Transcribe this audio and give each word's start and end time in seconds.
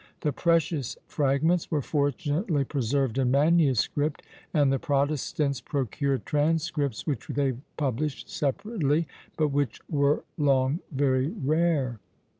The 0.21 0.33
precious 0.33 0.97
fragments 1.05 1.69
were 1.69 1.83
fortunately 1.83 2.63
preserved 2.63 3.19
in 3.19 3.29
manuscript, 3.29 4.23
and 4.51 4.73
the 4.73 4.79
Protestants 4.79 5.61
procured 5.61 6.25
transcripts 6.25 7.05
which 7.05 7.27
they 7.27 7.57
published 7.77 8.27
separately, 8.27 9.07
but 9.37 9.49
which 9.49 9.79
were 9.87 10.23
long 10.39 10.79
very 10.91 11.27
rare. 11.27 11.99